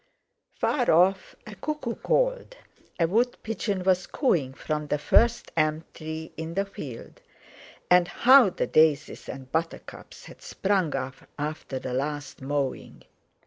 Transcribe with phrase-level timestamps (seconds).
[0.55, 2.57] Far off a cuckoo called;
[2.99, 7.21] a wood pigeon was cooing from the first elm tree in the field,
[7.87, 13.03] and how the daisies and buttercups had sprung up after the last mowing!